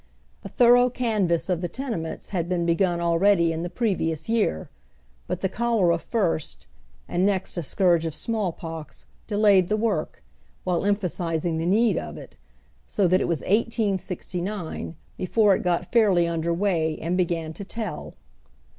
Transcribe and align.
A 0.43 0.49
thor 0.49 0.77
ough 0.77 0.89
canvass 0.95 1.47
of 1.47 1.59
tiie 1.59 1.71
tenements 1.71 2.29
had 2.29 2.49
been 2.49 2.65
begun 2.65 2.99
already 2.99 3.53
in 3.53 3.61
the 3.61 3.69
previous 3.69 4.27
year; 4.27 4.67
bnt 5.29 5.41
the 5.41 5.47
cholera 5.47 5.99
first, 5.99 6.65
and 7.07 7.23
next 7.23 7.55
a 7.55 7.61
scourge 7.61 8.07
of 8.07 8.15
small 8.15 8.51
pox, 8.51 9.05
delayed 9.27 9.69
tlie 9.69 9.77
work, 9.77 10.23
while 10.63 10.85
emphasizing 10.85 11.59
the 11.59 11.67
need 11.67 11.99
of 11.99 12.17
it, 12.17 12.35
so 12.87 13.07
that 13.07 13.21
it 13.21 13.27
was 13.27 13.41
1869 13.41 14.95
before 15.17 15.53
it 15.53 15.61
got 15.61 15.91
fairly 15.91 16.27
under 16.27 16.51
way 16.51 16.97
and 16.99 17.15
began 17.15 17.53
to 17.53 17.63
tell. 17.63 18.15